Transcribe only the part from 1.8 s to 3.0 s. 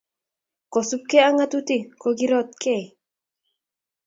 ko kirotei